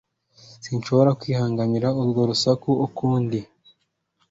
[0.63, 3.39] sinshobora kwihanganira urwo rusaku ukundi